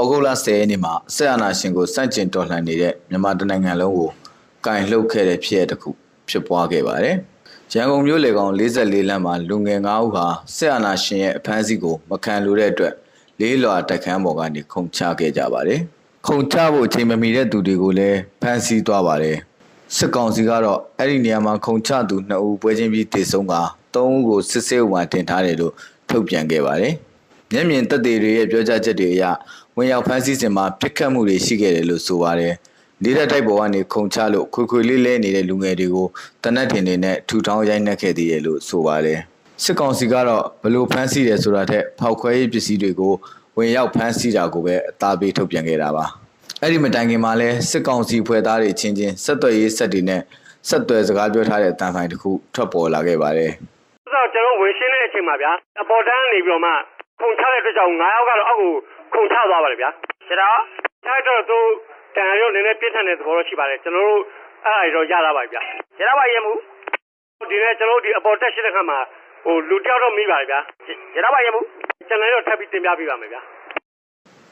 [0.00, 4.10] ဩဂုတ်လ10ရက်နေ့မှာဆက်အာဏာရှင်ကိုစန့်ကျင်တော်လှန်နေတဲ့မြန်မာတိုင်းနိုင်ငံလုံးကို
[4.66, 5.90] ကင်လှုပ်ခဲ့တဲ့ဖြစ်ရပ်တစ်ခု
[6.28, 7.16] ဖြစ်ပွားခဲ့ပါတယ်။
[7.72, 10.26] ရန်ကုန်မြို့လေကောင်44လမ်းမှာလူငယ်9ဦးဟာ
[10.56, 12.94] ဆက်အာဏာရှင်ရဲ့အဖမ်းဆီးကိုမခံလိုတဲ့အတွက်
[13.40, 15.80] လေးလွာတက်ခန်းပေါ်ကနေခုန်ချခဲ့ကြပါတယ်။
[16.26, 19.38] ခုန်ချဖို့အချိန်မမီတဲ့သူတွေကိုလည်းဖမ်းဆီးသွားပါတယ်။
[19.96, 23.54] စစ်ကောင်စီကတော့အဲ့ဒီနေရာမှာခုန်ချသူ2ဦးပွဲချင်းပြီးတေဆုံးက
[23.94, 25.72] 3ဦးကိုစစ်ဆေးဥပမာတင်ထားတယ်လို့
[26.08, 26.94] ထုတ်ပြန်ခဲ့ပါတယ်။
[27.52, 29.24] မျက်မြင်သက်သေတွေရဲ့ပြောကြားချက်တွေအရ
[29.76, 32.54] ဝင်ရောက်ဖမ်းဆီးစဉ်မှာပြစ်ခတ်မှုတွေရှိခဲ့တယ်လို့ဆိုပါတယ်။
[33.02, 36.06] လေးတဲ့တိုက်ပေါ်ကနေခုန်ချလို့ခွေခွေလေးလဲနေတဲ့လူငယ်တွေကို
[36.42, 39.18] တနက်ထင်တွေနဲ့ထူထောင်းရိုက်နှက်ခဲ့သေးတယ်လို့ဆိုပါတယ်။
[39.64, 43.14] စစ်ကောင်စီကတော့ဘလို့ဖမ်းဆီးတယ်ဆိုတာထက်ဖောက်ခွဲရေးပစ္စည်းတွေကို
[43.56, 46.06] ဝင်ရောက်ဖမ်းဆီးတာကိုပဲအသားပေးထုတ်ပြန်ခဲ့တာပါ။
[46.62, 50.22] အဲ့ဒီမတိုင်ခင်မှာလဲစစ်ကောင်စီဖွဲ့သားတွေချင်းချင်းဆက်သွယ်ရေးဆက်တွေနဲ့
[50.68, 53.50] ဆက်သွယ်စကားပြောထားတဲ့တန်ဖိုင်တစ်ခုထွက်ပေါ်လာခဲ့ပါတယ်။
[54.04, 56.72] ဆိုတော့ကျွန်တော်ဝင်ရှင်းတဲ့အချိန်မှာဗျာအပေါ်တန်းနေပြီးတော့မှ
[57.20, 58.72] ခုန်ချတဲ့အတွက်ကြောင့်9ယောက်ကတော့အောက်ကို
[59.14, 59.90] ခုန်ချသွားပါတယ်ဗျာ
[60.28, 60.60] ကျွန်တော်
[61.04, 61.58] ထားတော့သူ
[62.16, 64.20] တန်ရုံနည်းနည်းပြင်းထန်တဲ့သဘောတော့ရှိပါတယ်ကျွန်တော်တို့
[64.64, 65.62] အဲ့ဒါတွေတော့ရလာပါပြီဗျာ
[65.98, 66.52] ကျွန်တော်ပါရင်မှု
[67.50, 68.98] ဒီနေ့ကျွန်တော်တို့ဒီအပေါ်တက်ရှိတဲ့ခါမှာ
[69.44, 71.60] ဟိုလူတယောက်တော့မိပါတယ်ဗျာကျွန်တော်ပါရင်မှု
[72.08, 73.40] ကျွန်တော်တို့ထပ်ပြီးတင်ပြပေးပါမယ်ဗျာ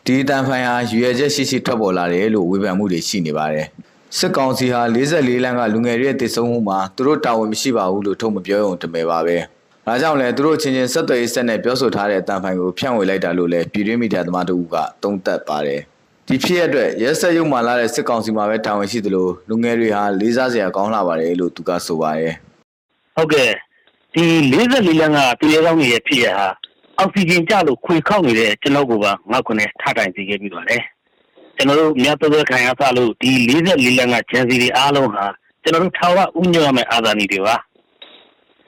[0.09, 3.67] ဒီအတန်ဖိုင်ဟာရွေရချက်ရှိရှိထွက်ပေါ်လာတယ်လို့ဝေဖန်မှုတွေရှိနေပါတယ်။
[4.19, 9.37] စစ်ကောင်စီဟာ44လမ်းကလူငယ်တွေရဲ့တည်ဆုံမှုမှာသူတို့တာဝန်မရှိပါဘူးလို့ထုတ်မပြောရုံတမယ်ပါပဲ။
[9.87, 15.81] ဒါကြောင့်လဲသူတို့ချင်းချင်းဆက်သွယ်ရေးဆက်နဲ့ပြောဆိုထားတဲ့အတန်ဖိုင်ကိုဖြန့်ဝေလိုက်တာလို့လည်းပြည်တွင်းမီဒီယာသမားတို့ကသုံးသပ်ပါတယ်။
[16.29, 22.33] ဒီဖြစ်ရတဲ့ရဲဆက်ရုံမှလာတဲ့စစ်ကောင်စီမှာပဲတာဝန်ရှိသလိုလူငယ်တွေဟာလေးစားစရာကောင်းလာပါတယ်လို့သူကဆိုပါတယ်။
[23.17, 23.51] ဟုတ်ကဲ့
[24.15, 26.49] ဒီ44လမ်းကပြည်ရဲကောင်းရဲ့ဖြစ်ရဟာ
[26.99, 30.77] အောက်ဆီဂျင်ကျလို့ခွေခောက်နေတဲ့ကျွန်တော်ကပါငါ့ခုနဲ့ထထိုင်စီခဲ့ပြီးတော့လေ
[31.57, 35.25] ကျွန်တော်တို့မြတ်တော်ခံရသလို့ဒီ44လမ်းကဂျန်စီတွေအားလုံးဟာ
[35.63, 37.57] ကျွန်တော်တို့ထာဝရဥညွတ်ရမယ့်အာဇာနည်တွေပါ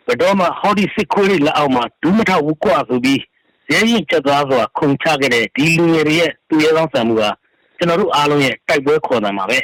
[0.06, 3.20] ဘယ်တော့မှဟောဒီစစ်ခွေးတွေလက်အောက်မှာဒူးမထဘူးကွာဆိုပြီး
[3.72, 7.30] ရဲရင်ချက်သွားစွာခုန်ချခဲ့တဲ့ဒီလူငယ်တွေရဲ့သူရဲကောင်းဆံမှုဟာ
[7.78, 9.58] ကျွန်တော်တို့အားလုံးရဲ့တိုက်ပွဲခေါ်တယ်မှာပဲ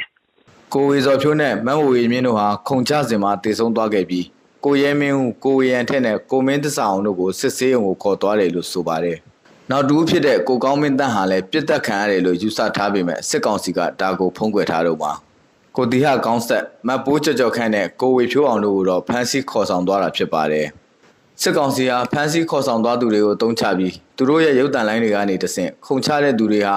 [0.73, 4.25] ကိုဝေစော်ဖြိုးနဲ့မန်းဝေမြင့်တို့ဟာခုံချစဉ်မှာတည်ဆုံသွားခဲ့ပြီး
[4.67, 9.17] ကိုရဲမင်းဦးကိုဝေရန်ထက်နဲ့ကိုမင်းတဆအောင်တို့ကိုစစ်ဆေးရုံကိုခေါ်သွားတယ်လို့ဆိုပါတယ်။
[9.71, 15.11] နောက်တူဖြစ်တဲ့ကိုကောင်းမင်းတန်းဟာလည်းပြစ်တက်ခံရတယ်လို့ယူဆထားပေမဲ့စစ်ကောင်စီကဒါကိုဖုံးကွယ်ထားတော့ပါ။
[15.75, 20.65] ကိုတီဟကောင်းဆက်မတ်ပိုးကြော်ကြော်ခန့်နဲ့ကိုဝေဖြိုးအောင်တို့ကိုတော့ဖမ်းဆီးခေါ်ဆောင်သွားတာဖြစ်ပါတယ်။
[21.41, 26.75] စစ်ကောင်စီဟာဖမ်းဆီးခေါ်ဆောင်သွားသူတွေကိုတုံးချပြီးသူတို့ရဲ့ရုပ်တံလိုင်းတွေကနေတဆင့်ခုံချတဲ့သူတွေဟာ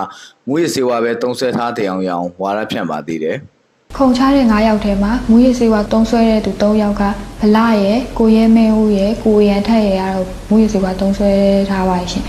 [0.49, 3.39] မူရစေဝါပဲတုံးဆွဲထားတဲ့အောင်ရအောင်ဝါရဖြန့်ပါသေးတယ်။
[3.97, 7.03] ခုံချတဲ့9ယောက်ထဲမှာမူရည်စေဝါတုံးဆွဲတဲ့သူ3ယောက်က
[7.41, 11.31] ဗလာရဲ့ကိုရဲမင်းဦးရဲ့ကိုရန်ထက်ရဲ့ကတော့မူရည်စေဝါတုံးဆွဲ
[11.71, 12.25] ထားပါရှင်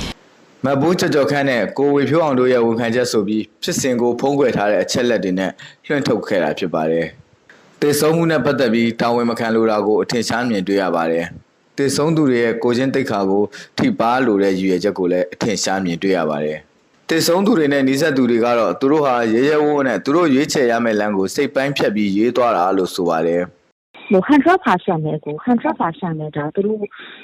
[0.66, 5.52] မတ်ဘူးကြော်ကြော်ခန့်နဲ့ကိုဝေဖြိုးအောင်တို့ရဲ့ဝန်ခံချက်ဆိုပြီးဖြစ်စဉ်ကိုဖုံးကွယ်ထားတဲ့အချက်လက်တွေနဲ့
[5.86, 7.06] လွှင့်ထုတ်ခဲ့တာဖြစ်ပါတယ်။
[7.82, 11.26] တေဆုံးမှုနဲ့ပတ်သက်ပြီးတာဝန်မခံလိုတာကိုအထင်ရှားမြင်တွေ့ရပါတယ်။
[11.78, 13.44] တေဆုံးသူတွေရဲ့ကိုချင်းတိတ်ခါကို
[13.78, 16.60] ထိပါလိုတဲ့ရည်ရွယ်ချက်ကိုလည်းအထင်ရှားမြင်တွေ့ရပါတယ်။
[17.12, 23.42] တေဆုံးသူတွေနဲ့နှိစက်သူတွေကတော့သူတို့ဟာရဲရဲဝံ့ဝံ့နဲ့သူတို့ရွေးချယ်ရမယ့်လမ်းကိုစိတ်ပိုင်းဖြတ်ပြီးရေးသွားတာလို့ဆိုပါတယ်။
[24.12, 26.84] ဟို100%နဲ့ကို100%နဲ့ဒါသူတို့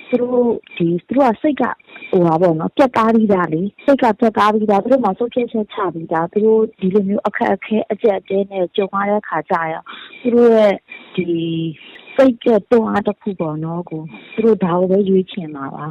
[0.09, 0.47] သူတို့
[0.77, 1.63] ဒီသူတို့ကစိတ်က
[2.11, 9.73] ဟိုပါပေါ့နော်ပြတ်သားပြီးသားလေစိတ်ကပြတ်သားပြီးသားသူတို့မှစုပ်ဖြတ်ချက်ချပြီးသားသူတို့ဒီလိုမျိုးအခက်အခဲအကျက်အတဲနဲ့ကြုံရတဲ့ခါကြရ
[10.21, 10.73] သူတို့ရဲ့
[11.15, 11.25] ဒီ
[12.15, 14.01] စိတ်ကတွန်းအားတစ်ခုပေါ့နော်ကို
[14.35, 15.85] သူတို့ဒါကိုပဲရွေးချင်ပါပါ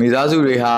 [0.00, 0.74] မိသားစုတွေဟာ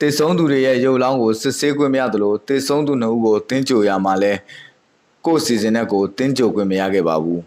[0.00, 4.32] တေဆုံးသူတွေရဲ့ရုပ်လောင်းကိုစစ်ဆေးခွင့်မရသလိုတေဆုံးသူနှစ်ဦးကိုတင်းကြိုရမှာလဲ
[5.26, 7.40] ကိုယ့်စီစဉ်နဲ့ကိုတင်းကြိုခွင့်မရခဲ့ပါဘူး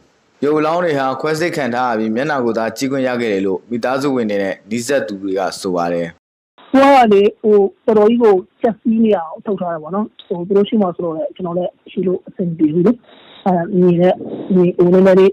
[0.43, 6.07] ရုပ်လောင်းတွေဟာခွဲစိတ်ခံထားရပြီးမျက်နှာကိုသာကြီးခွင့်ရခဲ့တယ်လို့မိသားစုဝင်တွေနဲ့နှိစက်သူတွေကဆိုပါတယ်။
[6.73, 12.93] ဟိုကလေဟိုတော်တော်ကြီးကိုချက်စီးနေအောင်ထုတ်ထားတယ်ပေါ့နော်။ဟိုသူတို့ရှိမှဆိုတော့လေကျွန်တော်လည်းရှိလို့အဆင်ပြေဘူးလေ။
[13.47, 14.13] အဲနေတဲ့
[14.55, 15.31] ဒီဟိုလည်းလေး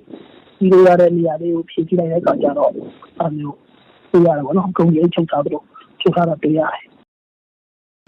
[0.58, 2.70] ဒီလိုရတဲ့နေရာလေးကိုဖြည့်ကြည့်လိုက်တဲ့အခါကျတော့
[3.22, 3.56] အမျိုး
[4.10, 5.62] ပြရတယ်ပေါ့နော်။ကုန်ကြီးချုပ်ထားသလို
[6.00, 6.95] ချုပ်ထားတာတွေ့ရတယ်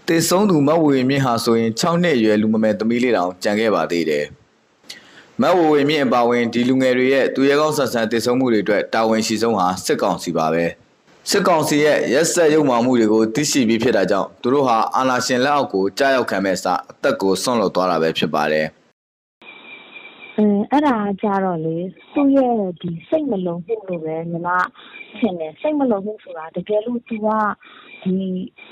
[0.09, 4.25] တေဆုံးသူမတ်ဝေမြင့်ဟာဆိုရင်6နှစ်အရွယ်လူမမယ်သမီးလေးတောင်ကြံခဲ့ပါသေးတယ်
[5.41, 10.63] မတ်ဝေမြင့်အပါဝင်ဒီလူငယ်တွေရဲ့သူရဲကောင်းဆန်ဆန်တေဆုံးမှုတွေအတွက်တာဝန်ရှိဆုံးဟာစစ်ကောင်စီပါပဲ
[11.29, 18.67] စစ်ကောင်စီရဲ့ရက်ဆက်ရုံမှမှုတွေကိုသိရှိပြီးဖြစ်တာကြောင့်သူတို့ဟာအာဏာရှင်လက်အောက်ကိုကြားရောက်ခံမဲ့အစားအသက်ကိုဆွန့်လွတ်သွားတာပဲဖြစ်ပါတယ်
[20.37, 21.77] အဲအဲ့ဒါကြတော့လေ
[22.13, 24.49] သူ့ရဲ့ဒီစိတ်မလုံမှုလို့ပဲညီမ
[25.17, 27.27] ထင်တယ်စိတ်မလုံမှုဆိုတာတကယ်လို့ तू က
[28.03, 28.15] ဒီ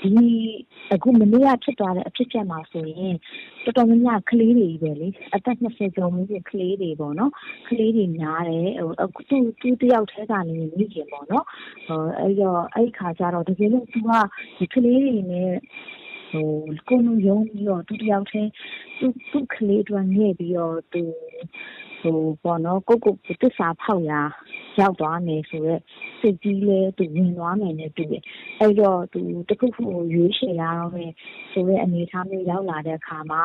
[0.02, 0.26] ဒီ
[0.94, 3.14] အခုမနေ့ကဖြစ်သွားတဲ့အဖြစ်အပျက်မှာဆိုရင်
[3.64, 7.32] တော်တော်များများကလေးတွေပဲလေအသက်20ကျော်မှုပြင်ကလေးတွေပေါ့နော်
[7.68, 11.44] ကလေးတွေများတယ်ဟိုအခုသူသူတယောက်တည်းကနေမိခင်ပေါ့နော်
[11.86, 14.10] ဟိုအဲ့တော့အဲ့ခါကျတော့တကယ်လို့ तू က
[14.58, 15.52] ဒီကလေးတွေနဲ့
[16.32, 16.48] ဟို
[16.88, 18.50] ကိုယ်လုံးယုံပြီးတော့သူတယောက်တည်း
[18.98, 21.02] သူသူကလေးတွေငဲ့ပြီးတော့သူ
[22.00, 24.20] ဟိုပေါ့နော်ကိုကိုကိုတစ္ဆာဖောက်ရာ
[24.80, 25.82] ရောက်သွားမယ်ဆိုတော့
[26.20, 28.22] စိတ်ကြီးလဲသူဝင်သွားမယ်နဲ့တူတယ်
[28.60, 31.12] အဲ့တော့သူတခုခုကိုရွေးချယ်ရတော့မယ်
[31.52, 33.44] ဆိုတဲ့အနေအထားမျိုးရောက်လာတဲ့အခါမှာ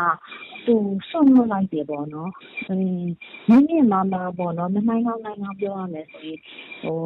[0.66, 0.76] သူ
[1.10, 2.32] ဆွန့်လွတ်လိုက်တယ်ပေါ့နော်
[2.68, 2.84] အင်း
[3.50, 6.40] မြင့်မြင့်မာမာပေါ့နော်မနိုင်အောင်နိုင်အောင်ပြောရမယ်ဆိုရင်
[6.84, 6.98] ဟို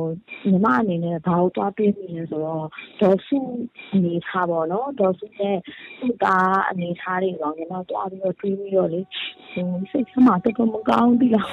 [0.47, 2.65] ညီမအနေနဲ့ဘာလို့တွားတွေးမိလဲဆိုတော့
[3.01, 3.37] ဒေါ်စု
[3.93, 5.57] အနေထားပေါ့နော်ဒေါ်စုရဲ့
[5.99, 9.01] သူ့သားအနေထားတွေတော့ညီမတွားပြီးတော့တွေးပြီးတော့လေ
[9.53, 11.47] ဟိုစိတ်ဆမ်းမတက်တော့မကောင်းဘူးလား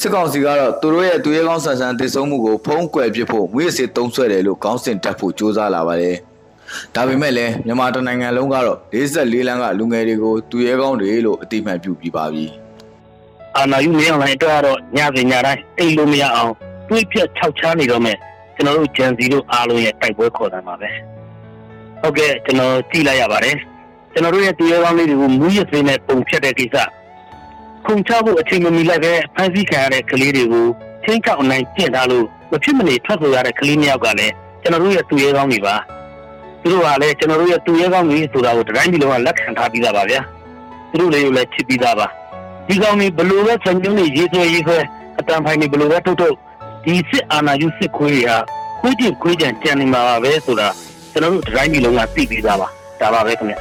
[0.00, 6.16] စစ်ကောင်စီကတော့သူတို့ရဲ့သူရဲကောင်းဆန်ဆန်တည်ဆုံမှုကိုဖုံးကွယ်ပစ်ဖို့မွေးစေတုံးဆွဲတယ်လို့ခေါင်းစဉ်တက်ဖို့ကြိုးစားလာပါတယ်။
[6.94, 12.46] ဒါပေမဲ့လည်းမြန်မာတိုင်းနိုင်ငံလုံးကတော့44လမ်းကလူငယ်တွေကိုသူရဲကောင်းတွေလို့အတိအမှန်ပြုပြီးပါပြီ။
[13.56, 16.52] အာနာယူမင်းအောင်လိုင်းအတွက်ကတော့ညစဉ်ညတိုင်းအိတ်လို့မရအောင်
[16.88, 18.18] တွေးပြတ်ခြောက်ချားနေတော့မယ်
[18.54, 20.88] ကျွန်တော်တို့ဂျန်စီတို့အားလုံးရဲ့တိုက်ပွဲခေါ်တာပါပဲ
[22.00, 23.56] ဟုတ်ကဲ့ကျွန်တော်ကြည့်လိုက်ရပါတယ်
[24.12, 26.76] ကျွန်တော်တို့ရဲ့တရားကောင်းလေးတွေကိုမူးယစ်စေးနဲ့ပုံဖြတ်တဲ့ကိစ္စ
[27.86, 30.66] ခုန်ချဖို့အချိန်မမီလိုက်ပဲဖန်ဆီးခံရတဲ့ကလေးတွေကို
[31.04, 35.76] ချင်းချောက်အနိုင်ကျင့်ထားလို့မဖြစ်မနေထွက်ဆိုရတဲ့ကလေးမျိုးကလည်းကျွန်တော်တို့ရဲ့သူရဲကောင်းတွေပါ
[36.62, 40.20] သူတို့ကလည်းကျွန်တော်တို့ရဲ့သူရဲကောင်းတွေဆိုတာကိုတိုင်းပြည်လုံးကလက်ခံထားပြီးသားပါဗျာ
[40.90, 42.06] သူတို့လေးကိုလည်းချစ်ပြီးသားပါ
[42.68, 44.78] ဒီကောင်တွေဘလို့ပဲစံညွှန်းတွေရေးဆွဲရေးဆွဲ
[45.18, 46.34] အတန်ဖိုင်တွေဘလို့ပဲထုတ်ထုတ်
[46.84, 48.38] ဒီစစ်အာဏာယူစစ်ခွေးတွေဟာ
[48.80, 50.68] ခွေးကျင်ခွေးကျန်ကြံနေမှာပါပဲဆိုတာ
[51.12, 52.68] ကျွန်တော်တို့ဒီတိုင်းပြည်လုံးကသိပြီးသားပါ
[53.00, 53.56] ဒါပါပဲခင်ဗျ